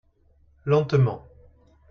Lentement. 0.65 1.21